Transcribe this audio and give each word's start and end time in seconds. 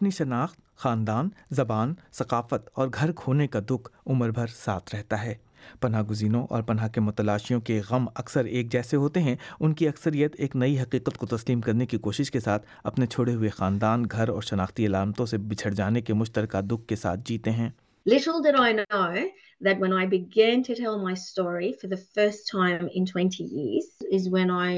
اپنی 0.00 0.10
شناخت 0.10 0.58
خاندان 0.74 1.28
زبان 1.50 1.92
ثقافت 2.12 2.68
اور 2.74 2.88
گھر 2.94 3.10
کھونے 3.12 3.46
کا 3.46 3.60
دکھ 3.70 3.88
عمر 4.06 4.30
بھر 4.30 4.46
ساتھ 4.46 4.94
رہتا 4.94 5.22
ہے 5.22 5.34
پناہ 5.80 6.02
گزینوں 6.10 6.42
اور 6.50 6.62
پناہ 6.62 6.88
کے 6.88 7.00
متلاشیوں 7.00 7.60
کے 7.60 7.80
غم 7.88 8.06
اکثر 8.14 8.44
ایک 8.44 8.70
جیسے 8.72 8.96
ہوتے 8.96 9.20
ہیں 9.20 9.34
ان 9.60 9.74
کی 9.74 9.88
اکثریت 9.88 10.36
ایک 10.38 10.56
نئی 10.56 10.78
حقیقت 10.80 11.18
کو 11.18 11.26
تسلیم 11.26 11.60
کرنے 11.60 11.86
کی 11.86 11.98
کوشش 11.98 12.30
کے 12.30 12.40
ساتھ 12.40 12.66
اپنے 12.84 13.06
چھوڑے 13.06 13.34
ہوئے 13.34 13.48
خاندان 13.56 14.04
گھر 14.10 14.28
اور 14.28 14.42
شناختی 14.42 14.86
علامتوں 14.86 15.26
سے 15.26 15.38
بچھڑ 15.50 15.72
جانے 15.72 16.00
کے 16.00 16.14
مشترکہ 16.14 16.60
دکھ 16.62 16.88
کے 16.88 16.96
ساتھ 16.96 17.20
جیتے 17.24 17.50
ہیں 17.52 17.70
Little 18.06 18.38
did 18.42 18.56
I 18.58 18.72
know 18.72 19.28
that 19.60 19.80
when 19.80 19.94
I 19.94 20.06
began 20.08 20.62
to 20.64 20.74
tell 20.76 20.94
my 21.00 21.14
story 21.16 21.72
for 21.80 21.88
the 21.88 21.98
first 22.14 22.48
time 22.50 22.88
in 22.90 23.06
20 23.06 23.44
years 23.56 23.90
is 24.10 24.28
when 24.30 24.50
I 24.52 24.78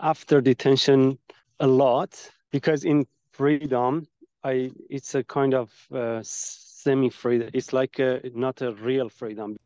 after 0.00 0.40
detention 0.40 1.18
a 1.60 1.66
lot 1.66 2.30
because 2.52 2.84
in 2.84 3.06
freedom 3.32 4.06
i 4.44 4.70
it's 4.90 5.14
a 5.14 5.22
kind 5.24 5.54
of 5.54 5.70
uh, 5.92 6.20
semi 6.22 7.10
freedom 7.10 7.48
it's 7.52 7.72
like 7.72 7.98
a, 7.98 8.20
not 8.34 8.62
a 8.62 8.72
real 8.72 9.08
freedom 9.08 9.56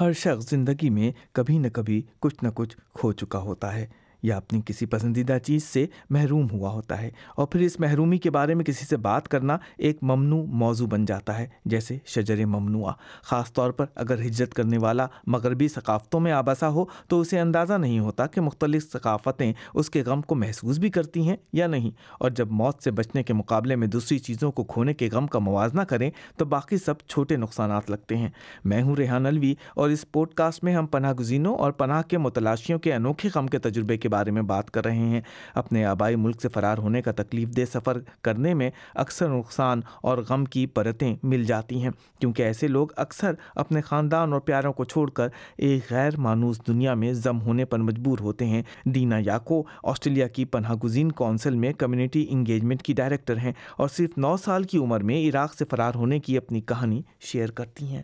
ہر 0.00 0.12
شخص 0.12 0.48
زندگی 0.50 0.90
میں 0.90 1.10
کبھی 1.32 1.58
نہ 1.58 1.68
کبھی 1.68 2.00
کچھ 2.20 2.44
نہ 2.44 2.48
کچھ 2.54 2.76
کھو 2.94 3.12
چکا 3.12 3.38
ہوتا 3.38 3.74
ہے 3.74 3.86
یا 4.22 4.36
اپنی 4.36 4.60
کسی 4.66 4.86
پسندیدہ 4.86 5.38
چیز 5.38 5.64
سے 5.64 5.86
محروم 6.10 6.46
ہوا 6.52 6.70
ہوتا 6.70 7.00
ہے 7.02 7.10
اور 7.36 7.46
پھر 7.46 7.60
اس 7.60 7.78
محرومی 7.80 8.18
کے 8.18 8.30
بارے 8.30 8.54
میں 8.54 8.64
کسی 8.64 8.86
سے 8.86 8.96
بات 8.96 9.28
کرنا 9.28 9.56
ایک 9.78 10.02
ممنوع 10.02 10.42
موضوع 10.54 10.86
بن 10.86 11.04
جاتا 11.04 11.38
ہے 11.38 11.46
جیسے 11.64 11.98
شجر 12.06 12.44
ممنوع 12.46 12.90
خاص 13.22 13.52
طور 13.52 13.70
پر 13.70 13.86
اگر 13.94 14.20
ہجرت 14.20 14.54
کرنے 14.54 14.78
والا 14.78 15.06
مغربی 15.26 15.68
ثقافتوں 15.68 16.20
میں 16.20 16.32
آباسا 16.32 16.68
ہو 16.68 16.84
تو 17.08 17.20
اسے 17.20 17.40
اندازہ 17.40 17.74
نہیں 17.74 17.98
ہوتا 17.98 18.26
کہ 18.26 18.40
مختلف 18.40 18.90
ثقافتیں 18.92 19.52
اس 19.74 19.90
کے 19.90 20.02
غم 20.02 20.22
کو 20.22 20.34
محسوس 20.34 20.78
بھی 20.78 20.90
کرتی 20.90 21.28
ہیں 21.28 21.36
یا 21.52 21.66
نہیں 21.66 21.90
اور 22.20 22.30
جب 22.30 22.50
موت 22.52 22.82
سے 22.82 22.90
بچنے 22.90 23.22
کے 23.22 23.32
مقابلے 23.32 23.76
میں 23.76 23.86
دوسری 23.86 24.18
چیزوں 24.18 24.50
کو 24.50 24.64
کھونے 24.64 24.94
کے 24.94 25.08
غم 25.12 25.26
کا 25.26 25.38
موازنہ 25.38 25.82
کریں 25.82 26.10
تو 26.36 26.44
باقی 26.44 26.76
سب 26.76 27.06
چھوٹے 27.08 27.36
نقصانات 27.36 27.90
لگتے 27.90 28.16
ہیں 28.16 28.28
میں 28.64 28.82
ہوں 28.82 28.96
ریحان 28.96 29.26
الوی 29.26 29.54
اور 29.74 29.90
اس 29.90 30.04
پوڈ 30.12 30.34
کاسٹ 30.34 30.64
میں 30.64 30.74
ہم 30.74 30.86
پناہ 30.86 31.12
گزینوں 31.12 31.56
اور 31.56 31.72
پناہ 31.72 32.02
کے 32.02 32.18
متلاشیوں 32.18 32.78
کے 32.78 32.94
انوکھے 32.94 33.28
غم 33.34 33.46
کے 33.46 33.58
تجربے 33.58 33.96
کے 33.96 34.08
بارے 34.12 34.30
میں 34.30 34.42
بات 34.44 34.70
کر 34.70 34.84
رہے 34.84 35.08
ہیں 35.08 35.20
اپنے 35.54 35.84
آبائی 35.84 36.16
ملک 36.16 36.40
سے 36.42 36.48
فرار 36.48 36.78
ہونے 36.78 37.02
کا 37.02 37.12
تکلیف 37.16 37.56
دہ 37.56 37.70
سفر 37.72 37.98
کرنے 38.22 38.54
میں 38.54 38.70
اکثر 38.94 39.28
نقصان 39.28 39.80
اور 40.02 40.18
غم 40.28 40.44
کی 40.46 40.66
پرتیں 40.74 41.14
مل 41.22 41.44
جاتی 41.44 41.82
ہیں 41.82 41.90
کیونکہ 42.20 42.42
ایسے 42.42 42.68
لوگ 42.68 42.88
اکثر 42.96 43.34
اپنے 43.54 43.80
خاندان 43.80 44.32
اور 44.32 44.40
پیاروں 44.40 44.72
کو 44.72 44.84
چھوڑ 44.84 45.08
کر 45.10 45.28
ایک 45.58 45.90
غیر 45.90 46.16
مانوس 46.18 46.60
دنیا 46.66 46.94
میں 46.94 47.12
ضم 47.14 47.40
ہونے 47.40 47.64
پر 47.64 47.78
مجبور 47.80 48.18
ہوتے 48.20 48.46
ہیں 48.46 48.62
دینا 48.84 49.18
یاکو 49.18 49.62
آسٹریلیا 49.84 50.26
کی 50.28 50.44
پناہ 50.46 50.74
گزین 50.74 51.12
کونسل 51.12 51.54
میں 51.54 51.72
کمیونٹی 51.72 52.26
انگیجمنٹ 52.30 52.82
کی 52.82 52.92
ڈائریکٹر 52.92 53.36
ہیں 53.36 53.52
اور 53.76 53.88
صرف 53.88 54.18
نو 54.18 54.36
سال 54.36 54.64
کی 54.64 54.78
عمر 54.78 55.00
میں 55.00 55.18
عراق 55.28 55.54
سے 55.54 55.64
فرار 55.64 55.94
ہونے 55.94 56.18
کی 56.20 56.36
اپنی 56.36 56.60
کہانی 56.62 57.02
شیئر 57.20 57.50
کرتی 57.50 57.86
ہیں 57.86 58.02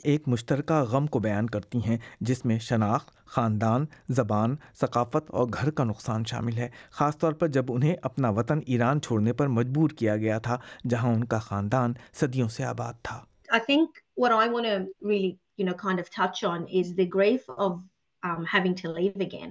ایک 0.03 0.27
مشترکہ 0.27 0.73
غم 0.73 1.07
کو 1.07 1.19
بیان 1.19 1.47
کرتی 1.47 1.79
ہیں 1.85 1.97
جس 2.19 2.45
میں 2.45 2.57
شناخت 2.59 3.25
خاندان 3.25 3.85
زبان 4.09 4.55
ثقافت 4.79 5.31
اور 5.31 5.47
گھر 5.53 5.69
کا 5.71 5.83
نقصان 5.83 6.23
شامل 6.23 6.57
ہے 6.57 6.69
خاص 6.91 7.17
طور 7.17 7.33
پر 7.33 7.47
جب 7.47 7.65
انہیں 7.69 7.95
اپنا 8.01 8.29
وطن 8.29 8.59
ایران 8.65 9.01
چھوڑنے 9.01 9.33
پر 9.33 9.47
مجبور 9.47 9.89
کیا 9.89 10.17
گیا 10.17 10.37
تھا 10.37 10.57
جہاں 10.89 11.13
ان 11.13 11.23
کا 11.23 11.39
خاندان 11.39 11.93
صدیوں 12.13 12.47
سے 12.47 12.63
آباد 12.63 12.93
تھا 13.03 13.21
Um, 18.23 18.45
having 18.45 18.75
to 18.75 18.89
leave 18.89 19.19
again. 19.19 19.51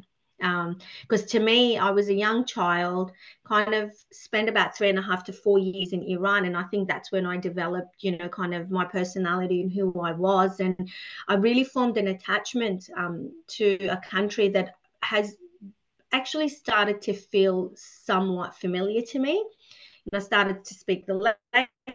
because 0.42 1.22
um, 1.22 1.28
to 1.28 1.40
me, 1.40 1.78
I 1.78 1.90
was 1.90 2.08
a 2.08 2.14
young 2.14 2.44
child, 2.44 3.12
kind 3.46 3.74
of 3.74 3.92
spent 4.10 4.48
about 4.48 4.76
three 4.76 4.88
and 4.88 4.98
a 4.98 5.02
half 5.02 5.22
to 5.24 5.32
four 5.32 5.58
years 5.58 5.92
in 5.92 6.02
Iran. 6.02 6.46
And 6.46 6.56
I 6.56 6.64
think 6.64 6.88
that's 6.88 7.12
when 7.12 7.26
I 7.26 7.36
developed, 7.36 8.02
you 8.02 8.18
know, 8.18 8.28
kind 8.28 8.52
of 8.54 8.70
my 8.70 8.84
personality 8.84 9.62
and 9.62 9.72
who 9.72 10.00
I 10.00 10.12
was. 10.12 10.58
And 10.58 10.90
I 11.28 11.34
really 11.34 11.64
formed 11.64 11.96
an 11.96 12.08
attachment 12.08 12.90
um, 12.96 13.30
to 13.48 13.76
a 13.86 13.98
country 13.98 14.48
that 14.48 14.74
has 15.02 15.36
actually 16.10 16.48
started 16.48 17.00
to 17.02 17.12
feel 17.12 17.72
somewhat 17.76 18.56
familiar 18.56 19.02
to 19.02 19.18
me. 19.18 19.44
and 20.10 20.20
I 20.20 20.24
started 20.24 20.64
to 20.64 20.74
speak 20.74 21.06
the 21.06 21.14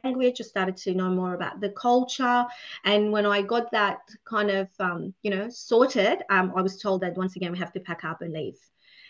language, 0.03 0.37
I 0.39 0.43
started 0.43 0.77
to 0.77 0.93
know 0.93 1.09
more 1.09 1.33
about 1.33 1.59
the 1.59 1.69
culture. 1.69 2.45
And 2.85 3.11
when 3.11 3.25
I 3.25 3.41
got 3.41 3.71
that 3.71 3.99
kind 4.25 4.49
of, 4.51 4.69
um, 4.79 5.13
you 5.23 5.31
know, 5.31 5.49
sorted, 5.49 6.23
um, 6.29 6.53
I 6.55 6.61
was 6.61 6.77
told 6.77 7.01
that 7.01 7.17
once 7.17 7.35
again, 7.35 7.51
we 7.51 7.59
have 7.59 7.73
to 7.73 7.79
pack 7.79 8.03
up 8.03 8.21
and 8.21 8.33
leave. 8.33 8.57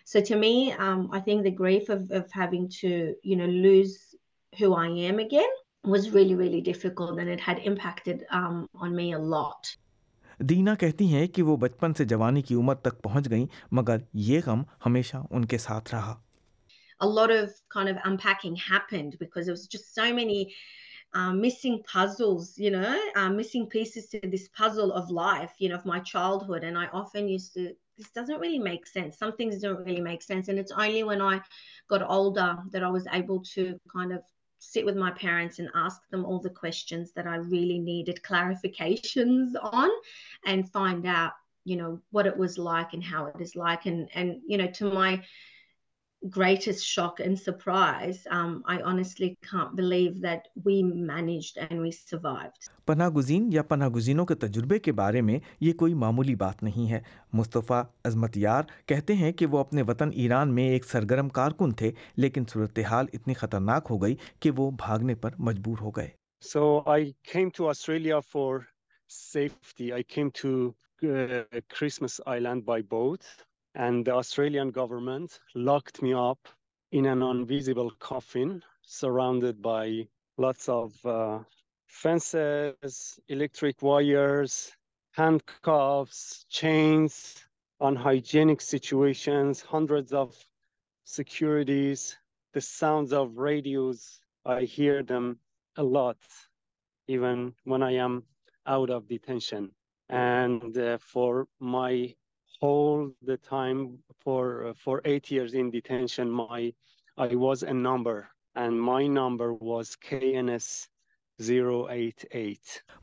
So 0.05 0.21
to 0.21 0.35
me, 0.35 0.71
um, 0.73 1.09
I 1.11 1.19
think 1.19 1.43
the 1.43 1.51
grief 1.51 1.89
of, 1.89 2.09
of 2.11 2.31
having 2.31 2.69
to, 2.81 3.15
you 3.23 3.35
know, 3.35 3.45
lose 3.45 4.15
who 4.57 4.73
I 4.73 4.87
am 4.87 5.19
again 5.19 5.49
was 5.83 6.11
really, 6.11 6.35
really 6.35 6.61
difficult 6.61 7.19
and 7.19 7.29
it 7.29 7.39
had 7.39 7.59
impacted 7.59 8.25
um, 8.31 8.67
on 8.73 8.95
me 8.95 9.13
a 9.13 9.19
lot. 9.19 9.77
دینا 10.39 10.73
کہتی 10.75 11.05
ہیں 11.13 11.27
کہ 11.27 11.43
وہ 11.43 11.55
بچپن 11.57 11.93
سے 11.93 12.05
جوانی 12.05 12.41
کی 12.41 12.55
عمر 12.55 12.75
تک 12.75 13.01
پہنچ 13.03 13.29
گئیں 13.29 13.45
مگر 13.71 13.97
یہ 14.13 14.41
غم 14.45 14.61
ہمیشہ 14.85 15.17
ان 15.29 15.45
کے 15.45 15.57
ساتھ 15.57 15.93
رہا 15.95 16.13
a 16.99 17.07
lot 17.07 17.31
of 17.31 17.53
kind 17.69 17.89
of 17.89 17.97
unpacking 18.03 18.55
happened 18.55 19.17
because 19.19 19.45
there 19.45 19.53
was 19.53 19.67
just 19.67 19.93
so 19.93 20.13
many 20.13 20.53
uh, 21.13 21.31
missing 21.31 21.81
puzzles, 21.91 22.57
you 22.57 22.71
know, 22.71 22.99
uh, 23.15 23.29
missing 23.29 23.67
pieces 23.67 24.07
to 24.07 24.19
this 24.23 24.49
puzzle 24.49 24.91
of 24.91 25.09
life, 25.09 25.53
you 25.57 25.69
know, 25.69 25.75
of 25.75 25.85
my 25.85 25.99
childhood. 25.99 26.63
And 26.63 26.77
I 26.77 26.87
often 26.87 27.27
used 27.27 27.53
to, 27.53 27.73
this 27.97 28.09
doesn't 28.09 28.39
really 28.39 28.59
make 28.59 28.85
sense. 28.85 29.17
Some 29.17 29.35
things 29.35 29.61
don't 29.61 29.85
really 29.85 30.01
make 30.01 30.21
sense. 30.21 30.49
And 30.49 30.59
it's 30.59 30.71
only 30.71 31.03
when 31.03 31.21
I 31.21 31.41
got 31.89 32.07
older 32.07 32.57
that 32.71 32.83
I 32.83 32.89
was 32.89 33.07
able 33.13 33.41
to 33.55 33.79
kind 33.91 34.11
of 34.11 34.21
sit 34.59 34.85
with 34.85 34.95
my 34.95 35.11
parents 35.11 35.59
and 35.59 35.69
ask 35.75 36.01
them 36.09 36.25
all 36.25 36.39
the 36.39 36.49
questions 36.49 37.13
that 37.13 37.27
I 37.27 37.35
really 37.37 37.79
needed 37.79 38.21
clarifications 38.23 39.51
on 39.61 39.89
and 40.45 40.69
find 40.71 41.05
out, 41.05 41.33
you 41.63 41.77
know, 41.77 41.99
what 42.11 42.27
it 42.27 42.35
was 42.35 42.57
like 42.57 42.93
and 42.93 43.03
how 43.03 43.27
it 43.27 43.39
is 43.39 43.55
like. 43.55 43.85
And, 43.85 44.09
and 44.13 44.41
you 44.45 44.57
know, 44.57 44.67
to 44.67 44.91
my 44.91 45.23
greatest 46.21 46.85
shock 46.85 47.19
and 47.19 47.27
and 47.27 47.39
surprise, 47.39 48.25
um, 48.29 48.63
I 48.65 48.81
honestly 48.81 49.37
can't 49.43 49.75
believe 49.75 50.21
that 50.21 50.47
we 50.65 50.73
we 50.73 50.83
managed 50.83 51.57
survived. 51.91 52.69
پناہ 52.85 52.85
پناہ 52.87 53.09
گزین 53.09 53.49
یا 53.53 53.61
گزینوں 53.95 54.25
کے 54.25 54.33
کے 54.33 54.47
تجربے 54.47 54.91
بارے 54.91 55.21
میں 55.21 55.39
یہ 55.61 55.73
کوئی 55.73 55.93
معمولی 55.93 56.35
بات 56.35 56.63
نہیں 56.63 56.89
ہے 56.91 56.99
مصطفیٰ 57.33 57.81
عظمت 58.03 58.37
یار 58.37 58.63
کہتے 58.85 59.13
ہیں 59.13 59.31
کہ 59.31 59.45
وہ 59.45 59.59
اپنے 59.59 59.81
وطن 59.81 60.09
ایران 60.13 60.53
میں 60.55 60.67
ایک 60.69 60.85
سرگرم 60.85 61.29
کارکن 61.29 61.71
تھے 61.73 61.91
لیکن 62.17 62.43
صورتحال 62.49 63.05
اتنی 63.13 63.33
خطرناک 63.33 63.87
ہو 63.89 64.01
گئی 64.01 64.15
کہ 64.39 64.51
وہ 64.57 64.69
بھاگنے 64.77 65.15
پر 65.15 65.35
مجبور 65.39 65.81
ہو 65.81 65.91
گئے 65.91 66.07
so 66.43 66.65
I 66.77 66.85
I 66.85 67.03
I 67.03 67.11
came 67.23 67.33
came 67.33 67.49
to 67.49 67.57
to 67.57 67.69
Australia 67.69 68.19
for 68.31 68.59
safety 69.09 69.91
Christmas 71.69 72.19
land 72.39 72.63
by 72.63 72.83
boat 72.89 73.25
and 73.77 74.03
the 74.03 74.13
Australian 74.13 74.71
government 74.71 75.39
locked 75.53 76.01
me 76.01 76.11
up 76.11 76.39
in 76.91 77.05
an 77.05 77.21
invisible 77.21 77.91
coffin 77.99 78.63
surrounded 78.81 79.61
by 79.61 80.07
lots 80.37 80.67
of 80.67 80.93
uh, 81.05 81.39
fences, 81.85 83.19
electric 83.27 83.83
wires, 83.83 84.75
handcuffs, 85.11 86.45
chains, 86.49 87.45
unhygienic 87.79 88.61
situations, 88.61 89.61
hundreds 89.61 90.11
of 90.11 90.35
securities, 91.03 92.17
the 92.53 92.61
sounds 92.61 93.13
of 93.13 93.37
radios. 93.37 94.19
I 94.43 94.61
hear 94.61 95.03
them 95.03 95.37
a 95.75 95.83
lot, 95.83 96.17
even 97.07 97.53
when 97.63 97.83
I 97.83 97.93
am 97.93 98.23
out 98.65 98.89
of 98.89 99.07
detention. 99.07 99.69
And 100.09 100.75
uh, 100.75 100.97
for 100.97 101.47
my 101.59 102.15
all 102.61 103.11
the 103.21 103.37
time 103.37 103.99
for 104.19 104.67
uh, 104.67 104.73
for 104.75 105.01
eight 105.05 105.29
years 105.29 105.53
in 105.53 105.69
detention 105.69 106.29
my 106.31 106.73
i 107.17 107.35
was 107.35 107.63
a 107.63 107.73
number 107.73 108.27
and 108.55 108.81
my 108.81 109.07
number 109.07 109.53
was 109.53 109.95
kns 110.11 110.87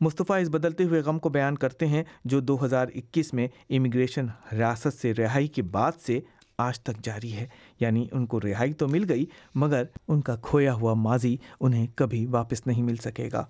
مصطفیٰ 0.00 0.40
اس 0.40 0.48
بدلتے 0.50 0.84
ہوئے 0.84 1.00
غم 1.00 1.18
کو 1.18 1.28
بیان 1.28 1.56
کرتے 1.56 1.86
ہیں 1.86 2.02
جو 2.24 2.40
دو 2.40 2.56
ہزار 2.64 2.88
اکیس 2.94 3.32
میں 3.34 3.46
امیگریشن 3.70 4.26
ریاست 4.52 4.94
سے 4.94 5.12
رہائی 5.14 5.48
کے 5.48 5.62
بعد 5.70 6.00
سے 6.00 6.18
آج 6.58 6.80
تک 6.80 7.04
جاری 7.04 7.32
ہے 7.32 7.46
یعنی 7.80 8.06
ان 8.12 8.26
کو 8.26 8.40
رہائی 8.40 8.72
تو 8.72 8.88
مل 8.88 9.04
گئی 9.08 9.26
مگر 9.54 9.84
ان 10.08 10.20
کا 10.20 10.36
کھویا 10.42 10.74
ہوا 10.74 10.94
ماضی 10.94 11.36
انہیں 11.60 11.86
کبھی 11.96 12.24
واپس 12.30 12.66
نہیں 12.66 12.82
مل 12.82 12.96
سکے 12.96 13.28
گا 13.32 13.44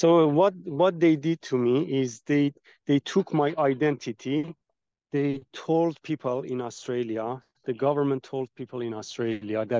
سو 0.00 0.08
what 0.30 0.54
what 0.80 1.00
they 1.02 1.14
did 1.22 1.34
to 1.48 1.58
me 1.58 2.00
is 2.00 2.20
they 2.28 2.48
they 2.88 2.98
took 3.04 3.34
my 3.34 3.52
identity 3.56 4.42
the 5.12 5.16
ھولڈ 5.56 5.94
پیپلیا 6.02 7.34
government 7.82 8.26
پیپلیاں 8.54 9.02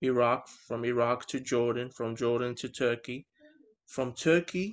تھراک 0.02 0.48
from 0.68 0.82
Iraq 0.82 1.28
to 1.28 1.38
Jordan 1.38 1.88
from 1.88 2.14
Jordan 2.14 2.54
to 2.54 2.68
Turkey 2.78 3.22
from 3.96 4.10
Turkey 4.10 4.72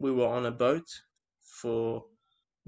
we 0.00 0.10
was 0.10 0.48
birth 0.48 0.90
four 1.62 2.00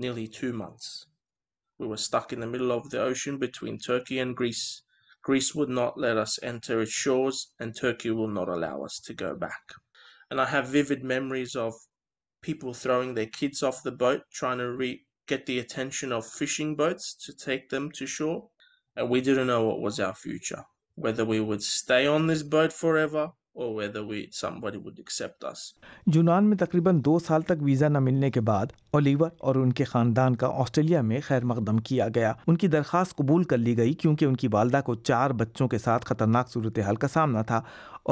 nearly 0.00 0.26
three 0.26 0.52
months 0.52 1.06
middle 1.80 2.72
of 2.72 2.82
the 2.92 3.02
ارشن 3.02 3.38
between 3.38 3.76
Turkey 3.76 4.18
and 4.18 4.40
Greece 4.40 4.81
Greece 5.22 5.54
would 5.54 5.68
not 5.68 5.96
let 5.96 6.16
us 6.16 6.38
enter 6.42 6.80
its 6.80 6.90
shores, 6.90 7.52
and 7.60 7.76
Turkey 7.76 8.10
will 8.10 8.28
not 8.28 8.48
allow 8.48 8.82
us 8.82 8.98
to 9.00 9.14
go 9.14 9.36
back. 9.36 9.62
And 10.30 10.40
I 10.40 10.46
have 10.46 10.68
vivid 10.68 11.04
memories 11.04 11.54
of 11.54 11.74
people 12.42 12.74
throwing 12.74 13.14
their 13.14 13.26
kids 13.26 13.62
off 13.62 13.82
the 13.82 13.92
boat, 13.92 14.22
trying 14.32 14.58
to 14.58 14.98
get 15.26 15.46
the 15.46 15.60
attention 15.60 16.12
of 16.12 16.26
fishing 16.26 16.74
boats 16.74 17.14
to 17.24 17.32
take 17.34 17.68
them 17.68 17.90
to 17.92 18.06
shore. 18.06 18.50
And 18.96 19.08
we 19.08 19.20
didn't 19.20 19.46
know 19.46 19.64
what 19.64 19.80
was 19.80 20.00
our 20.00 20.14
future, 20.14 20.64
whether 20.96 21.24
we 21.24 21.40
would 21.40 21.62
stay 21.62 22.06
on 22.06 22.26
this 22.26 22.42
boat 22.42 22.72
forever 22.72 23.32
یونان 26.06 26.44
میں 26.44 26.56
تقریباً 26.56 27.00
دو 27.04 27.18
سال 27.18 27.42
تک 27.42 27.62
visa 27.62 27.88
نہ 27.88 27.98
ملنے 27.98 28.30
کے 28.30 28.40
بعد 28.40 28.66
Oliver 28.90 29.30
اور 29.38 29.54
ان 29.54 29.72
کے 29.72 29.84
خاندان 29.84 30.36
کا 30.36 30.46
آسٹریلیا 30.54 31.00
میں 31.00 31.20
خیر 31.20 31.44
مقدم 31.44 31.78
کیا 31.78 32.08
گیا 32.14 32.32
ان 32.46 32.56
کی 32.56 32.68
درخواست 32.68 33.16
قبول 33.16 33.44
کر 33.44 33.58
لی 33.58 33.76
گئی 33.76 33.92
کیونکہ 33.92 34.24
ان 34.24 34.36
کی 34.36 34.48
والدہ 34.52 34.80
کو 34.86 34.94
چار 34.94 35.30
بچوں 35.30 35.68
کے 35.68 35.78
ساتھ 35.78 36.06
خطرناک 36.06 36.48
صورتحال 36.48 36.96
کا 36.96 37.08
سامنا 37.08 37.42
تھا 37.42 37.60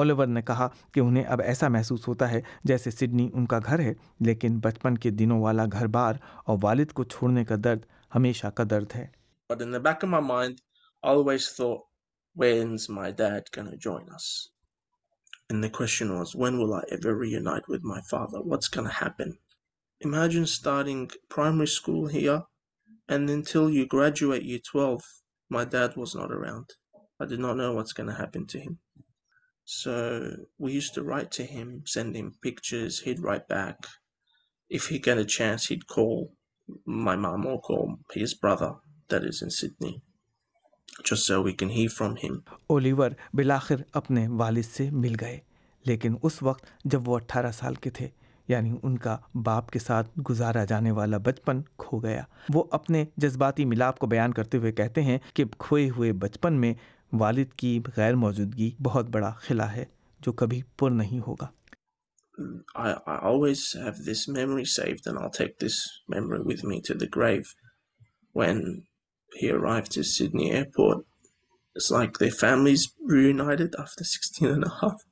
اولیور 0.00 0.27
نے 0.27 0.43
کہا 0.43 0.69
کہ 0.93 1.01
انہیں 1.01 1.25
اب 1.25 1.41
ایسا 1.41 1.69
محسوس 1.69 2.09
ہوتا 2.09 2.31
ہے 2.31 2.41
جیسے 2.65 2.91
سڈنی 2.91 3.29
ان 3.35 3.47
کا 3.47 3.59
گھر 3.59 3.79
ہے 3.79 3.95
لیکن 4.21 4.59
بچپن 4.59 4.99
کے 4.99 5.11
دنوں 5.11 5.41
والا 5.41 5.65
گھر 5.73 5.87
بار 5.87 6.15
اور 6.45 6.59
والد 6.63 6.93
کو 6.93 7.05
چھوڑنے 7.05 7.45
کا 7.45 7.55
درد 7.65 7.81
ہمیشہ 8.15 8.47
کا 8.47 8.65
درد 8.71 8.95
ہے 8.95 9.07
But 9.51 9.63
in 9.63 9.71
the 9.71 9.81
back 9.81 10.03
of 10.03 10.11
my 10.11 10.21
mind, 10.21 10.61
I 11.03 11.09
always 11.09 11.49
thought, 11.49 11.81
when's 12.37 12.89
my 12.89 13.11
dad 13.13 13.49
gonna 13.51 13.77
join 13.79 14.09
us? 14.11 14.27
And 15.51 15.65
the 15.65 15.69
question 15.69 16.17
was, 16.17 16.37
when 16.37 16.59
will 16.59 16.73
I 16.73 16.85
ever 16.93 17.13
reunite 17.13 17.67
with 17.67 17.83
my 17.83 18.01
father? 18.09 18.41
What's 18.41 18.69
going 18.69 18.87
to 18.87 18.95
happen? 18.95 19.39
Imagine 20.01 20.47
starting 20.47 21.11
primary 21.29 21.67
school 21.67 22.07
here, 22.07 22.45
and 23.09 23.29
until 23.29 23.69
you 23.69 23.85
graduate 23.85 24.45
year 24.45 24.61
12, 24.65 25.03
my 25.49 25.65
dad 25.65 25.97
was 25.97 26.15
not 26.15 26.31
around. 26.31 26.71
I 27.19 27.27
did 27.27 27.41
not 27.41 27.57
know 27.57 27.73
what's 27.73 27.93
going 27.93 28.09
to 28.09 28.15
happen 28.15 28.47
to 28.47 28.61
him. 28.61 28.79
So 29.65 30.37
we 30.57 30.71
used 30.71 30.95
to 30.95 31.03
write 31.03 31.33
to 31.33 31.45
him, 31.45 31.83
send 31.85 32.15
him 32.15 32.35
pictures, 32.41 33.01
he'd 33.01 33.19
write 33.19 33.49
back. 33.49 33.89
If 34.69 34.87
he 34.87 35.01
got 35.01 35.19
a 35.19 35.25
chance, 35.25 35.67
he'd 35.67 35.89
call 35.89 36.33
my 36.87 37.17
mum 37.17 37.45
or 37.45 37.61
call 37.61 37.99
his 38.13 38.35
brother 38.35 38.77
that 39.09 39.25
is 39.25 39.43
in 39.43 39.51
Sydney. 39.51 40.01
just 41.05 41.27
so 41.27 41.41
we 41.43 41.53
can 41.53 41.69
hear 41.69 41.89
from 41.89 42.17
him. 42.17 42.39
Oliver 42.67 43.11
بلاخر 43.35 43.83
اپنے 43.93 44.27
والد 44.29 44.65
سے 44.65 44.91
مل 44.91 45.15
گئے 45.21 45.39
لیکن 45.85 46.15
اس 46.23 46.43
وقت 46.43 46.67
جب 46.85 47.09
وہ 47.09 47.17
اٹھارہ 47.17 47.51
سال 47.51 47.75
کے 47.75 47.91
تھے 47.91 48.09
یعنی 48.49 48.77
ان 48.83 48.99
کا 48.99 49.17
باپ 49.45 49.71
کے 49.71 49.79
ساتھ 49.79 50.11
گزارا 50.31 50.65
جانے 50.65 50.91
والا 50.91 51.19
بچپن 51.19 51.63
کھو 51.79 51.99
گیا 51.99 52.23
وہ 52.55 52.65
اپنے 52.71 53.05
جذباتی 53.17 53.65
ملاپ 53.65 53.99
کو 53.99 54.07
بیان 54.07 54.33
کرتے 54.33 54.59
ہوئے 54.59 54.73
کہتے 54.73 55.03
ہیں 55.03 55.19
کہ 55.35 55.45
کھوئے 55.59 55.89
ہوئے 55.91 56.13
بچپن 56.13 56.61
میں 56.61 56.75
والد 57.13 57.53
کی 57.53 57.79
غیر 57.97 58.15
موجودگی 58.15 58.71
بہت 58.83 59.09
بڑا 59.11 59.31
خلا 59.31 59.73
ہے 59.73 59.85
جو 60.21 60.33
کبھی 60.33 60.63
پر 60.79 60.91
نہیں 60.91 61.21
ہوگا 61.27 61.47
I, 62.75 62.91
I 63.07 63.17
always 63.29 63.63
have 63.79 63.99
this 64.05 64.21
memory 64.27 64.65
saved 64.65 65.07
and 65.07 65.19
I'll 65.19 65.31
take 65.31 65.59
this 65.59 65.75
memory 66.09 66.41
with 66.43 66.63
when 68.35 68.63
he 69.35 69.51
arrived 69.51 69.93
to 69.93 70.03
Sydney 70.03 70.51
Airport. 70.51 71.05
It's 71.75 71.91
like 71.91 72.19
their 72.19 72.31
families 72.31 72.93
reunited 73.01 73.75
after 73.79 74.05
16 74.05 74.49
and 74.49 74.65
a 74.65 74.73
half. 74.81 75.03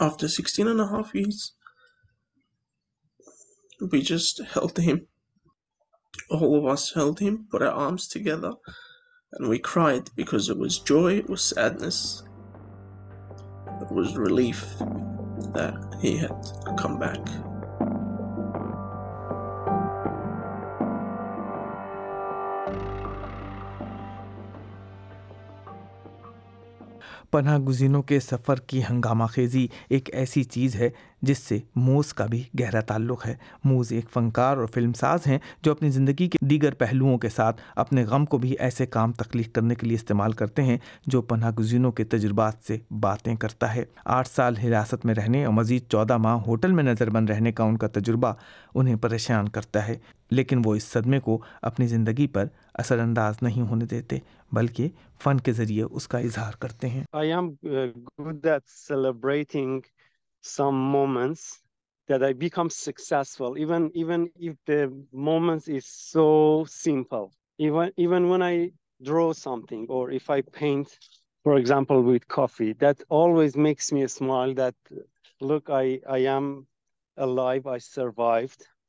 After 0.00 0.28
16 0.28 0.66
and 0.66 0.80
a 0.80 0.88
half 0.88 1.14
years, 1.14 1.52
we 3.80 4.02
just 4.02 4.40
held 4.42 4.78
him. 4.78 5.06
All 6.30 6.58
of 6.58 6.66
us 6.66 6.92
held 6.94 7.20
him, 7.20 7.46
put 7.50 7.62
our 7.62 7.72
arms 7.72 8.08
together, 8.08 8.54
and 9.32 9.48
we 9.48 9.58
cried 9.58 10.10
because 10.16 10.48
it 10.48 10.58
was 10.58 10.78
joy, 10.78 11.14
it 11.16 11.28
was 11.28 11.42
sadness, 11.42 12.22
it 13.80 13.92
was 13.92 14.16
relief 14.16 14.64
that 15.52 15.74
he 16.00 16.16
had 16.16 16.34
come 16.78 16.98
back. 16.98 17.18
پناہ 27.34 27.58
گزینوں 27.58 28.02
کے 28.02 28.18
سفر 28.20 28.60
کی 28.66 28.80
ہنگامہ 28.90 29.24
خیزی 29.24 29.66
ایک 29.88 30.10
ایسی 30.12 30.42
چیز 30.44 30.74
ہے 30.76 30.88
جس 31.22 31.38
سے 31.38 31.58
موز 31.76 32.12
کا 32.14 32.26
بھی 32.26 32.42
گہرا 32.60 32.80
تعلق 32.80 33.26
ہے 33.26 33.34
موز 33.64 33.92
ایک 33.92 34.10
فنکار 34.10 34.56
اور 34.56 34.66
فلم 34.74 34.92
ساز 34.92 35.26
ہیں 35.26 35.38
جو 35.62 35.72
اپنی 35.72 35.90
زندگی 35.90 36.28
کے 36.28 36.38
دیگر 36.40 36.74
پہلوؤں 36.74 37.18
کے 37.18 37.28
ساتھ 37.28 37.60
اپنے 37.76 38.04
غم 38.04 38.24
کو 38.24 38.38
بھی 38.38 38.54
ایسے 38.58 38.86
کام 38.86 39.12
تخلیق 39.12 39.52
کرنے 39.54 39.74
کے 39.74 39.86
لیے 39.86 39.94
استعمال 39.94 40.32
کرتے 40.32 40.62
ہیں 40.62 40.78
جو 41.06 41.22
پناہ 41.22 41.50
گزینوں 41.50 41.92
کے 41.92 42.04
تجربات 42.04 42.64
سے 42.66 42.78
باتیں 43.00 43.34
کرتا 43.36 43.74
ہے 43.74 43.84
آٹھ 44.04 44.28
سال 44.28 44.56
حراست 44.56 45.06
میں 45.06 45.14
رہنے 45.14 45.44
اور 45.44 45.54
مزید 45.54 45.88
چودہ 45.88 46.16
ماہ 46.16 46.36
ہوٹل 46.36 46.72
میں 46.72 46.84
نظر 46.84 47.10
بند 47.10 47.30
رہنے 47.30 47.52
کا 47.52 47.64
ان 47.64 47.76
کا 47.76 47.86
تجربہ 47.86 48.32
انہیں 48.74 48.96
پریشان 48.96 49.48
کرتا 49.48 49.88
ہے 49.88 49.96
لیکن 50.34 50.62
وہ 50.64 50.74
اس 50.74 50.84
صدمے 50.84 51.20
کو 51.20 51.38
اپنی 51.62 51.86
زندگی 51.86 52.26
پر 52.26 52.46
اثر 52.74 52.98
انداز 52.98 53.42
نہیں 53.42 53.68
ہونے 53.70 53.86
دیتے 53.86 54.18
بلکہ 54.52 54.88
فن 55.22 55.40
کے 55.40 55.52
ذریعے 55.52 55.84
اس 55.90 56.08
کا 56.08 56.18
اظہار 56.18 56.52
کرتے 56.60 56.88
ہیں 56.88 57.04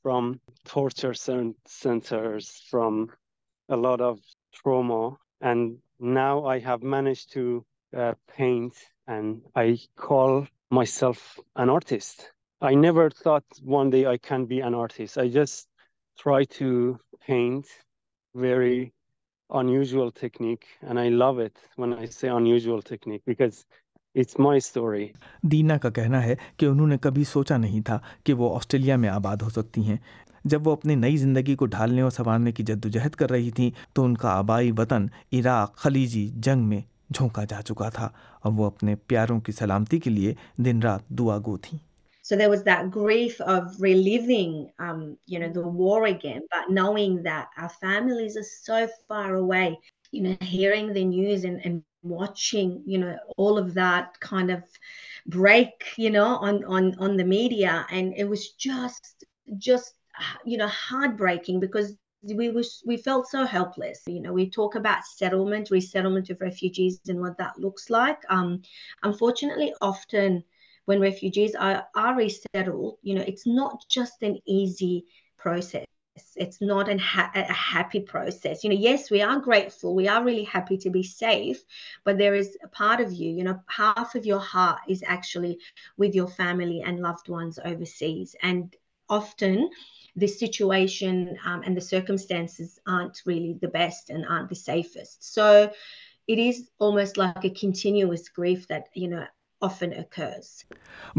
from 0.05 0.33
those 0.65 1.29
now 5.99 6.47
I 6.51 6.59
call 9.95 10.31
my 10.71 10.85
سیلفس 10.85 11.39
very 18.35 18.89
انل 19.49 20.09
ٹیکنیک 20.15 20.65
لوٹس 20.83 22.25
انکاز 23.27 23.65
اٹس 24.15 24.39
مائی 24.39 24.57
اسٹوری 24.57 25.07
دینا 25.41 25.77
کا 25.77 25.89
کہنا 25.89 26.23
ہے 26.23 26.35
کہ 26.57 26.65
انہوں 26.65 26.87
نے 26.87 26.97
کبھی 26.97 27.23
سوچا 27.23 27.57
نہیں 27.57 27.81
تھا 27.81 27.99
کہ 28.23 28.33
وہ 28.33 28.55
آسٹریلیا 28.55 28.95
میں 28.95 29.09
آباد 29.09 29.41
ہو 29.41 29.49
سکتی 29.49 29.81
ہیں 29.81 29.97
جب 30.45 30.67
وہ 30.67 30.71
اپنی 30.71 30.95
نئی 30.95 31.17
زندگی 31.17 31.55
کو 31.55 31.65
ڈھالنے 31.65 32.01
اور 32.01 32.11
سنوارنے 32.11 32.51
کی 32.51 32.63
جد 32.63 32.85
و 32.85 32.89
جہد 32.89 33.15
کر 33.15 33.31
رہی 33.31 33.51
تھیں 33.51 33.69
تو 33.93 34.03
ان 34.05 34.17
کا 34.17 34.37
آبائی 34.37 34.71
وطن 34.77 35.07
عراق 35.33 35.75
خلیجی 35.75 36.27
جنگ 36.43 36.67
میں 36.69 36.81
جھونکا 37.09 37.43
جا 37.43 37.61
چکا 37.61 37.89
تھا 37.89 38.09
اور 38.41 38.53
وہ 38.53 38.65
اپنے 38.65 38.95
پیاروں 39.07 39.39
کی 39.39 39.51
سلامتی 39.51 39.99
کے 39.99 40.09
لیے 40.09 40.33
دن 40.57 40.81
رات 40.83 41.09
دعا 41.09 41.37
گو 41.45 41.57
تھیں 41.57 41.79
So 42.25 42.35
there 42.35 42.49
was 42.49 42.63
that 42.63 42.89
grief 42.89 43.39
of 43.41 43.65
reliving, 43.79 44.53
um, 44.79 45.01
you 45.27 45.39
know, 45.39 45.49
the 45.49 45.61
war 45.81 46.05
again, 46.05 46.47
but 46.49 46.71
knowing 46.71 47.17
that 47.21 47.49
our 47.55 47.69
families 47.81 48.35
are 48.35 48.47
so 48.61 48.87
far 49.07 49.35
away, 49.35 49.77
you 50.13 50.21
know, 50.23 50.35
hearing 50.41 50.91
the 50.93 51.03
news 51.05 51.43
and, 51.43 51.59
and 51.63 51.83
watching 52.05 52.97
know 52.97 53.09
all 53.37 53.63
of 53.63 53.75
دانڈ 53.75 54.49
break 55.35 55.83
you 55.97 56.09
know 56.09 56.25
the 57.17 57.25
میری 57.25 57.63
hard 60.91 61.17
breaking 61.19 61.59
books 61.59 61.91
we 62.23 62.97
فی 62.97 63.11
also 63.11 63.43
has 63.53 64.07
looks 67.57 67.91
لائکلیوز 67.91 69.45
not 73.47 73.83
just 73.89 74.23
an 74.23 74.35
easy 74.45 74.99
process 75.43 75.94
yes 78.71 79.11
we 79.11 79.21
art 79.21 79.47
realise 79.47 80.47
of 83.77 84.15
your 84.25 84.39
house 84.53 85.03
actually 85.09 85.55
with 85.97 86.15
your 86.15 86.27
family 86.27 86.83
and 86.83 86.99
loves 86.99 88.35
and 88.41 88.75
often 89.09 89.55
this 90.21 90.39
situation 90.39 91.25
circumstance 91.81 92.79
are 92.85 93.05
really 93.27 93.53
the 93.53 93.67
best 93.73 94.11
so 95.23 95.65
اسٹو 96.27 96.97
نو 99.07 99.21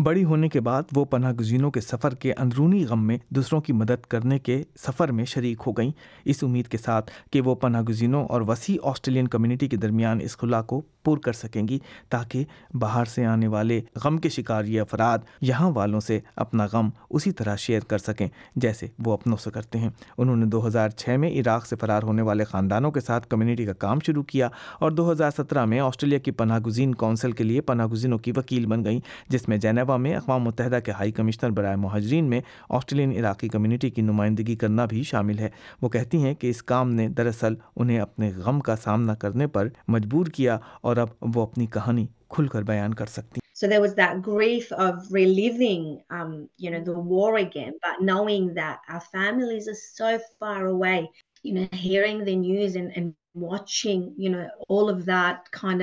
بڑی 0.00 0.25
ہونے 0.25 0.49
کے 0.49 0.61
بعد 0.61 0.83
وہ 0.97 1.05
پناہ 1.05 1.33
گزینوں 1.33 1.71
کے 1.71 1.81
سفر 1.81 2.15
کے 2.15 2.33
اندرونی 2.39 2.85
غم 2.87 3.07
میں 3.07 3.19
دوسروں 3.31 3.61
کی 3.61 3.73
مدد 3.73 4.07
کرنے 4.07 4.39
کے 4.39 4.63
سفر 4.79 5.13
میں 5.13 5.25
شریک 5.25 5.63
ہو 5.67 5.73
گئیں 5.73 5.91
اس 6.25 6.43
امید 6.43 6.69
کے 6.69 6.79
ساتھ 6.79 7.11
کہ 7.33 7.41
وہ 7.41 7.55
پناہ 7.55 7.83
گزینوں 7.83 8.25
اور 8.25 8.41
وسیع 8.41 8.77
آسٹریلین 8.83 9.29
کمیونٹی 9.29 9.69
کے 9.69 9.77
درمیان 9.77 10.21
اس 10.23 10.37
خلا 10.37 10.63
کو 10.63 10.81
پور 11.05 11.19
کر 11.19 11.33
سکیں 11.33 11.69
گی 11.69 11.79
تاکہ 12.09 12.45
باہر 12.75 13.05
سے 13.05 13.25
آنے 13.25 13.49
والے 13.49 13.81
غم 14.05 14.17
کے 14.17 14.29
شکار 14.29 14.65
یہ 14.65 14.81
افراد 14.81 15.19
یہاں 15.41 15.71
والوں 15.71 16.01
سے 16.01 16.21
اپنا 16.37 16.67
غم 16.73 16.89
اسی 17.11 17.33
طرح 17.33 17.57
شیئر 17.57 17.81
کر 17.81 17.99
سکیں 17.99 18.29
جیسے 18.57 18.87
وہ 18.99 19.13
اپنوں 19.13 19.37
سے 19.37 19.51
کرتے 19.51 19.79
ہیں 19.79 19.91
انہوں 20.19 20.37
نے 20.37 20.47
دو 20.47 20.67
ہزار 20.67 20.89
چھ 20.89 21.17
میں 21.19 21.31
عراق 21.41 21.67
سے 21.67 21.77
فرار 21.77 22.03
ہونے 22.03 22.23
والے 22.23 22.45
خاندانوں 22.45 22.91
کے 22.91 23.01
ساتھ 23.01 23.29
کمیونٹی 23.29 23.67
کا 23.67 23.73
کام 23.79 23.99
شروع 24.07 24.23
کیا 24.23 24.49
اور 24.79 24.91
دو 24.91 25.11
ہزار 25.13 25.31
سترہ 25.31 25.65
میں 25.65 25.81
آسٹریلیا 25.81 26.19
کی 26.19 26.31
پناہ 26.31 26.59
گزین 26.59 26.95
کونسل 26.95 27.33
کے 27.33 27.45
لیے 27.45 27.61
پناہ 27.61 27.87
گزینوں 27.87 28.19
کی 28.19 28.33
وکیل 28.37 28.67
بن 28.67 28.85
گئیں 28.85 29.01
جس 29.29 29.49
میں 29.49 29.59
جینیوا 29.59 29.97
میں 29.97 30.15
اقوام 30.17 30.43
متحدہ 30.43 30.81
کے 30.85 30.93
ہائی 30.93 31.13
کمشنر 31.13 31.51
برائے 31.51 31.77
مہاجرین 31.77 32.29
میں 32.31 32.41
آسٹریلین 32.69 33.17
عراقی 33.19 33.49
کمیونٹی 33.49 33.91
کی 33.91 34.03
نمائندگی 34.03 34.57
کرنا 34.57 34.85
بھی 34.85 35.03
شامل 35.03 35.39
ہے 35.39 35.49
وہ 35.83 35.89
کہتی 35.89 36.23
ہیں 36.23 36.35
کہ 36.35 36.51
اس 36.51 36.63
کام 36.63 36.93
نے 36.95 37.09
دراصل 37.09 37.55
انہیں 37.77 38.01
اپنے 38.01 38.31
غم 38.37 38.61
کا 38.61 38.77
سامنا 38.77 39.15
کرنے 39.15 39.47
پر 39.47 39.69
مجبور 39.89 40.27
کیا 40.27 40.59
اور 40.81 40.97
اب 40.97 41.09
وہ 41.35 41.43
اپنی 41.43 41.67
کہانی 41.67 42.07
کھل 42.29 42.47
کر 42.47 42.63
بیان 42.63 42.95
کر 42.95 43.07
سکتی 43.07 43.41
So 43.57 43.69
there 43.69 43.81
was 43.81 43.95
that 43.95 44.21
grief 44.21 44.71
of 44.71 44.97
reliving, 45.11 45.85
um, 46.11 46.33
you 46.59 46.71
know, 46.71 46.81
the 46.81 46.93
war 47.13 47.37
again, 47.39 47.79
but 47.83 48.03
knowing 48.03 48.49
that 48.53 48.81
our 48.91 49.01
families 49.13 49.67
are 49.67 49.77
so 49.77 50.19
far 50.39 50.67
away, 50.67 50.99
you 51.45 51.55
know, 51.55 51.69
hearing 51.73 52.23
the 52.25 52.35
news 52.37 52.77
and, 52.77 52.93
and 52.95 53.15
watching 53.37 54.29
know 54.29 54.43
all 54.69 54.95
of 54.95 55.07
دانڈ 55.07 55.83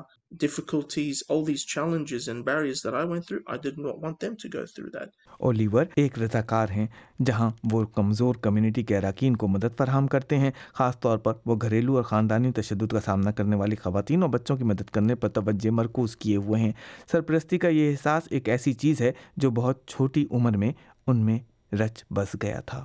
ایک 5.95 6.19
رضاکار 6.19 6.67
ہیں 6.69 6.87
جہاں 7.25 7.49
وہ 7.71 7.85
کمزور 7.85 8.35
community 8.35 8.83
کے 8.83 8.97
اراکین 8.97 9.35
کو 9.35 9.47
مدد 9.47 9.77
فراہم 9.77 10.07
کرتے 10.07 10.37
ہیں 10.37 10.51
خاص 10.73 10.99
طور 10.99 11.17
پر 11.17 11.33
وہ 11.45 11.55
گھریلو 11.61 11.97
اور 11.97 12.03
سامنا 13.05 13.31
کرنے 13.31 13.55
والی 13.55 13.75
خواتین 13.75 14.23
اور 14.23 14.29
سرپرستی 17.11 17.57
کا 17.57 17.67
یہ 17.67 17.91
احساس 17.91 18.23
ایک 18.29 18.49
ایسی 18.49 18.73
چیز 18.73 19.01
ہے 19.01 19.11
جو 19.37 19.51
بہت 19.51 19.87
چھوٹی 19.87 20.27
عمر 20.31 20.57
میں 20.57 20.71
ان 21.07 21.25
میں 21.25 21.39
رچ 21.75 22.03
بس 22.11 22.35
گیا 22.43 22.59
تھا 22.59 22.85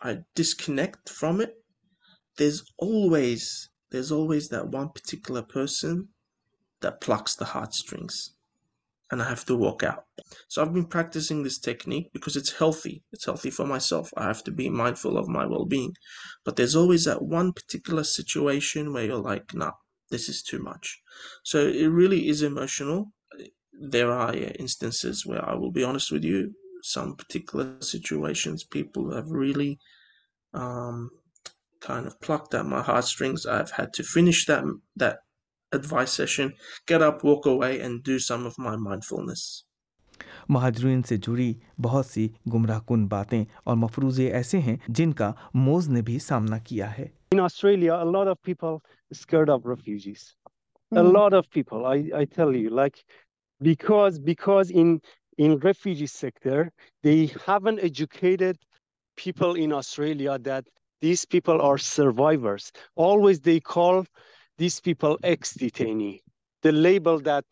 I 0.00 0.18
disconnect 0.34 1.08
from 1.08 1.40
it, 1.40 1.54
there's 2.36 2.62
always 2.78 3.68
that 3.90 4.68
one 4.70 4.90
particular 4.90 5.42
person 5.42 6.08
that 6.80 7.00
plucks 7.00 7.34
the 7.34 7.46
heartstrings, 7.46 8.34
and 9.10 9.20
I 9.20 9.28
have 9.28 9.44
to 9.46 9.56
walk 9.56 9.82
out. 9.82 10.04
So 10.48 10.62
I've 10.62 10.72
been 10.72 10.86
practicing 10.86 11.42
this 11.42 11.58
technique 11.58 12.10
because 12.12 12.36
it's 12.36 12.52
healthy. 12.52 13.02
It's 13.10 13.24
healthy 13.24 13.50
for 13.50 13.66
myself. 13.66 14.10
I 14.16 14.24
have 14.24 14.44
to 14.44 14.52
be 14.52 14.68
mindful 14.68 15.18
of 15.18 15.28
my 15.28 15.46
well-being. 15.46 15.94
But 16.44 16.56
there's 16.56 16.76
always 16.76 17.04
that 17.06 17.22
one 17.22 17.52
particular 17.52 18.04
situation 18.04 18.92
where 18.92 19.06
you're 19.06 19.16
like, 19.16 19.54
nah, 19.54 19.72
this 20.10 20.28
is 20.28 20.42
too 20.42 20.62
much. 20.62 21.00
So 21.42 21.66
it 21.66 21.86
really 21.86 22.28
is 22.28 22.42
emotional. 22.42 23.12
There 23.72 24.12
are 24.12 24.34
instances 24.34 25.26
where 25.26 25.44
I 25.44 25.54
will 25.54 25.72
be 25.72 25.84
honest 25.84 26.12
with 26.12 26.22
you, 26.24 26.54
some 26.82 27.16
particular 27.16 27.76
situations, 27.80 28.64
people 28.64 29.14
have 29.14 29.28
really 29.30 29.78
um, 30.54 31.10
kind 31.80 32.06
of 32.06 32.20
plucked 32.20 32.54
at 32.54 32.66
my 32.66 32.82
heartstrings. 32.82 33.46
I've 33.46 33.72
had 33.72 33.92
to 33.94 34.02
finish 34.02 34.46
that 34.46 34.64
that 34.96 35.18
advice 35.72 36.12
session, 36.12 36.54
get 36.86 37.02
up, 37.02 37.24
walk 37.24 37.46
away, 37.46 37.80
and 37.80 38.02
do 38.02 38.18
some 38.18 38.46
of 38.46 38.58
my 38.58 38.76
mindfulness. 38.76 39.64
مہاجرین 40.48 41.02
سے 41.08 41.16
جڑی 41.24 41.52
بہت 41.82 42.06
سی 42.06 42.26
گمراہ 42.52 42.80
کن 42.88 43.06
باتیں 43.06 43.44
اور 43.64 43.76
مفروضے 43.76 44.30
ایسے 44.34 44.58
ہیں 44.58 44.76
جن 44.88 45.12
کا 45.12 45.30
موز 45.54 45.88
نے 45.88 46.02
بھی 46.02 46.18
سامنا 46.18 46.58
کیا 46.68 46.96
ہے 46.98 47.06
In 47.34 47.40
Australia, 47.40 47.94
a 47.94 48.04
lot 48.04 48.28
of 48.32 48.38
people 48.42 48.76
are 49.12 49.16
scared 49.22 49.50
of 49.54 49.66
refugees. 49.66 50.22
Mm. 50.92 50.98
A 50.98 51.02
lot 51.02 51.34
of 51.38 51.50
people, 51.56 51.84
I, 51.86 51.96
I 52.20 52.24
tell 52.36 52.54
you, 52.58 52.70
like 52.70 53.02
because 53.60 54.18
because 54.18 54.70
in 54.70 55.00
in 55.38 55.58
refugee 55.58 56.06
sector, 56.06 56.70
they 57.02 57.30
haven't 57.46 57.78
educated 57.80 58.58
people 59.16 59.54
in 59.54 59.72
Australia 59.72 60.38
that 60.40 60.64
these 61.00 61.24
people 61.24 61.62
are 61.62 61.78
survivors. 61.78 62.72
Always 62.96 63.40
they 63.40 63.60
call 63.60 64.04
these 64.58 64.80
people 64.80 65.16
ex-detainee. 65.22 66.20
The 66.62 66.72
label 66.72 67.20
that 67.20 67.44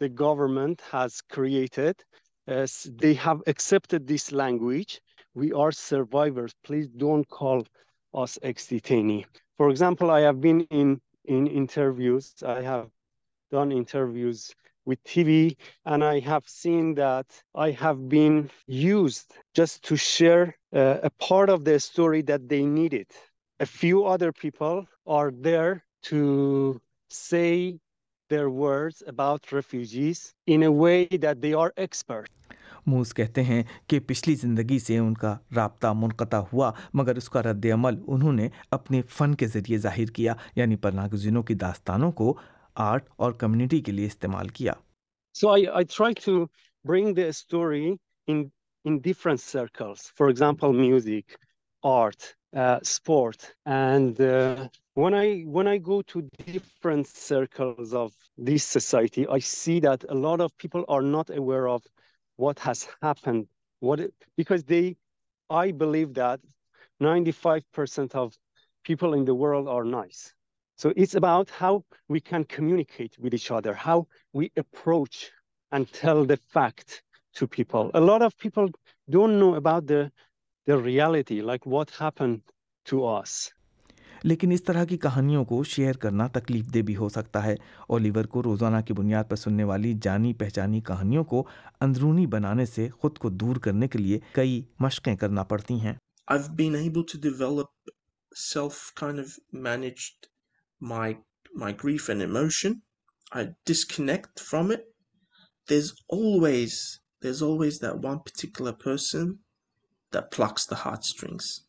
the 0.00 0.08
government 0.08 0.82
has 0.90 1.20
created, 1.20 1.96
they 2.46 3.14
have 3.14 3.40
accepted 3.46 4.06
this 4.06 4.32
language. 4.32 5.00
We 5.34 5.52
are 5.52 5.70
survivors. 5.70 6.52
Please 6.64 6.88
don't 6.88 7.28
call 7.28 7.64
us 8.14 8.38
ex-detainee. 8.42 9.24
For 9.56 9.70
example, 9.70 10.10
I 10.10 10.20
have 10.20 10.40
been 10.40 10.62
in 10.70 11.00
interviews. 11.26 12.34
I 12.44 12.62
have 12.62 12.88
done 13.52 13.70
interviews 13.70 14.52
with 14.88 15.04
TV, 15.04 15.54
and 15.84 16.02
I 16.02 16.18
have 16.20 16.44
seen 16.48 16.94
that 16.94 17.26
I 17.54 17.70
have 17.72 18.08
been 18.08 18.50
used 18.66 19.34
just 19.54 19.84
to 19.88 19.96
share 19.96 20.56
uh, 20.74 20.96
a 21.02 21.10
part 21.28 21.50
of 21.50 21.64
the 21.64 21.78
story 21.78 22.22
that 22.22 22.48
they 22.48 22.64
needed. 22.64 23.06
A 23.60 23.66
few 23.66 24.06
other 24.06 24.32
people 24.32 24.86
are 25.06 25.30
there 25.30 25.84
to 26.04 26.80
say 27.10 27.78
their 28.30 28.48
words 28.50 29.02
about 29.06 29.52
refugees 29.52 30.34
in 30.46 30.62
a 30.62 30.72
way 30.72 31.06
that 31.06 31.42
they 31.42 31.52
are 31.52 31.72
experts. 31.76 32.32
موس 32.86 33.12
کہتے 33.14 33.42
ہیں 33.44 33.62
کہ 33.88 33.98
پچھلی 34.06 34.34
زندگی 34.34 34.78
سے 34.78 34.96
ان 34.98 35.14
کا 35.14 35.34
رابطہ 35.56 35.92
منقطع 35.96 36.38
ہوا 36.52 36.70
مگر 36.94 37.16
اس 37.16 37.28
کا 37.30 37.42
رد 37.42 37.66
عمل 37.72 37.96
انہوں 38.06 38.32
نے 38.32 38.48
اپنے 38.76 39.00
فن 39.16 39.34
کے 39.40 39.46
ذریعے 39.46 39.78
ظاہر 39.78 40.12
کیا 40.14 40.34
یعنی 40.56 40.76
پناہ 40.84 41.08
گزینوں 41.12 41.42
کی 41.48 41.54
داستانوں 41.64 42.10
کو 42.20 42.36
آرٹ 42.78 43.08
اور 43.16 43.32
کمیونٹی 43.34 43.80
کے 43.80 43.92
لیے 43.92 44.06
استعمال 44.06 44.48
کیا 44.48 44.72
so 45.34 45.48
I 45.48 45.66
I 45.68 45.84
try 45.96 46.14
to 46.24 46.44
bring 46.84 47.14
the 47.14 47.26
story 47.26 47.86
in 48.28 48.42
in 48.84 48.96
different 49.04 49.40
circles 49.40 50.12
for 50.14 50.26
example 50.26 50.76
music 50.76 51.36
art 51.84 52.22
sport 52.54 53.42
and 53.66 54.20
when 54.96 55.14
I 55.14 55.42
when 55.54 55.68
I 55.68 55.80
go 55.86 56.00
to 56.06 56.20
different 56.46 57.08
circles 57.08 57.94
of 57.94 58.12
this 58.46 58.64
society 58.68 59.24
I 59.28 59.40
see 59.46 59.78
that 59.80 60.04
lot 60.16 60.40
of 60.40 60.56
people 60.56 60.82
are 60.88 61.02
not 61.10 61.30
aware 61.30 61.66
of 61.74 61.86
what 62.38 62.66
has 62.66 62.86
happen 63.02 63.42
what 63.82 64.00
because 64.38 64.68
they 64.68 64.82
I 65.50 65.72
believe 65.74 66.08
that 66.14 66.46
ninety 67.00 67.30
five 67.32 67.62
percent 67.72 68.16
of 68.16 68.34
people 68.84 69.14
in 69.14 69.26
the 69.26 69.34
world 69.34 69.68
are 69.68 69.84
nice 69.86 70.26
So 70.80 70.92
it's 70.94 71.16
about 71.16 71.50
how 71.50 71.84
we 72.08 72.20
can 72.20 72.44
communicate 72.44 73.16
with 73.18 73.34
each 73.34 73.50
other, 73.50 73.74
how 73.74 74.06
we 74.32 74.52
approach 74.56 75.30
and 75.72 75.92
tell 75.92 76.24
the 76.24 76.36
fact 76.36 77.02
to 77.36 77.48
people. 77.48 77.90
A 77.94 78.00
lot 78.00 78.22
of 78.22 78.38
people 78.38 78.68
don't 79.08 79.40
know 79.40 79.54
about 79.56 79.88
the 79.88 80.10
the 80.66 80.78
reality, 80.78 81.40
like 81.40 81.66
what 81.66 81.90
happened 82.02 82.42
to 82.86 83.06
us. 83.06 83.48
لیکن 84.24 84.52
اس 84.52 84.62
طرح 84.62 84.84
کی 84.84 84.96
کہانیوں 84.98 85.44
کو 85.44 85.62
share 85.64 85.96
کرنا 86.02 86.26
تکلیف 86.34 86.72
دہ 86.74 86.82
بھی 86.86 86.96
ہو 86.96 87.08
سکتا 87.08 87.44
ہے 87.44 87.54
اولیور 87.88 88.24
کو 88.32 88.42
روزانہ 88.42 88.80
کی 88.86 88.92
بنیاد 88.92 89.24
پر 89.28 89.36
سننے 89.36 89.64
والی 89.64 89.92
جانی 90.02 90.32
پہچانی 90.38 90.80
کہانیوں 90.86 91.24
کو 91.32 91.44
اندرونی 91.80 92.26
بنانے 92.36 92.66
سے 92.66 92.88
خود 93.00 93.18
کو 93.18 93.30
دور 93.42 93.56
کرنے 93.66 93.88
کے 93.88 93.98
لیے 93.98 94.18
کئی 94.32 94.60
مشقیں 94.80 95.14
کرنا 95.16 95.42
پڑتی 95.52 95.80
ہیں 95.80 95.94
I've 96.28 96.50
been 96.56 96.74
able 96.86 97.04
to 97.12 97.24
develop 97.28 97.94
self 98.48 98.82
kind 98.96 99.18
of 99.18 99.38
managed 99.68 100.28
my 100.80 101.16
grief 101.76 102.08
and 102.08 102.22
emotion. 102.22 102.82
I 103.32 103.48
disconnect 103.64 104.40
from 104.40 104.70
it. 104.70 104.84
There's 105.66 105.94
always 106.08 107.00
that 107.20 107.98
one 108.00 108.20
particular 108.20 108.72
person 108.72 109.40
that 110.12 110.30
plucks 110.30 110.64
the 110.64 110.76
heartstrings, 110.76 111.64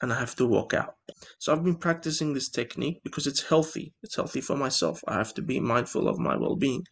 and 0.00 0.12
I 0.12 0.18
have 0.18 0.34
to 0.36 0.46
walk 0.46 0.72
out. 0.72 0.94
So 1.38 1.52
I've 1.52 1.64
been 1.64 1.76
practicing 1.76 2.32
this 2.32 2.48
technique 2.48 3.00
because 3.04 3.26
it's 3.26 3.42
healthy. 3.42 3.92
It's 4.02 4.16
healthy 4.16 4.40
for 4.40 4.56
myself. 4.56 5.02
I 5.06 5.14
have 5.14 5.34
to 5.34 5.42
be 5.42 5.60
mindful 5.60 6.08
of 6.08 6.18
my 6.18 6.36
well-being. 6.36 6.84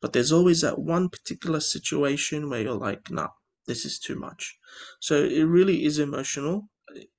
But 0.00 0.12
there's 0.12 0.32
always 0.32 0.62
that 0.62 0.80
one 0.80 1.08
particular 1.08 1.60
situation 1.60 2.50
where 2.50 2.62
you're 2.62 2.74
like, 2.74 3.10
nah, 3.10 3.28
this 3.66 3.84
is 3.84 3.98
too 4.00 4.18
much. 4.18 4.56
So 5.00 5.22
it 5.22 5.44
really 5.44 5.84
is 5.84 5.98
emotional. 5.98 6.68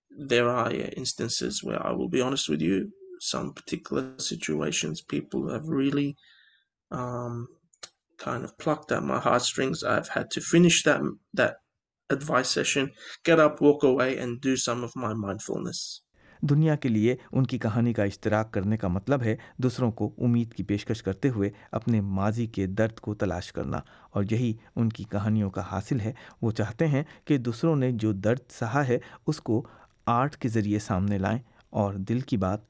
There 0.17 0.49
are 0.49 0.71
instances 0.71 1.63
where 1.63 1.81
I 1.85 1.91
will 1.93 2.09
be 2.09 2.21
honest 2.21 2.49
with 2.49 2.61
you, 2.61 2.91
some 3.25 3.53
particular 3.53 4.05
situations, 4.19 5.01
people 5.01 5.49
have 5.49 5.67
really 5.67 6.15
um, 6.91 7.47
kind 8.19 8.43
of 8.43 8.57
plucked 8.57 8.91
at 8.91 9.03
my 9.03 9.19
heartstrings. 9.19 9.83
I've 9.83 10.09
had 10.09 10.31
to 10.31 10.41
finish 10.41 10.83
that, 10.83 11.01
that 11.33 11.55
advice 12.09 12.49
session, 12.49 12.91
get 13.23 13.39
up, 13.39 13.61
walk 13.61 13.83
away 13.83 14.17
and 14.17 14.41
do 14.41 14.55
some 14.57 14.83
of 14.83 14.95
my 14.95 15.13
mindfulness. 15.13 16.01
دنیا 16.41 16.75
کے 16.75 16.89
لیے 16.89 17.15
ان 17.31 17.45
کی 17.45 17.57
کہانی 17.59 17.93
کا 17.93 18.03
اشتراک 18.03 18.51
کرنے 18.53 18.77
کا 18.77 18.87
مطلب 18.87 19.23
ہے 19.23 19.35
دوسروں 19.63 19.91
کو 19.91 20.09
امید 20.25 20.53
کی 20.53 20.63
پیشکش 20.63 21.01
کرتے 21.03 21.29
ہوئے 21.29 21.49
اپنے 21.71 22.01
ماضی 22.17 22.45
کے 22.47 22.65
درد 22.79 22.99
کو 22.99 23.13
تلاش 23.13 23.51
کرنا 23.53 23.77
اور 24.11 24.23
یہی 24.31 24.53
ان 24.75 24.89
کی 24.89 25.03
کہانیوں 25.11 25.49
کا 25.51 25.61
حاصل 25.71 25.99
ہے 25.99 26.11
وہ 26.41 26.51
چاہتے 26.51 26.87
ہیں 26.87 27.03
کہ 27.25 27.37
دوسروں 27.37 27.75
نے 27.75 27.91
جو 28.03 28.11
درد 28.11 28.51
سہا 28.51 28.87
ہے 28.87 28.97
اس 29.27 29.41
کو 29.41 29.63
آرٹ 30.07 30.35
کے 30.37 30.49
ذریعے 30.49 30.79
سامنے 30.79 31.17
لائیں 31.17 31.39
اور 31.69 31.93
دل 32.09 32.19
کی 32.21 32.37
بات 32.37 32.69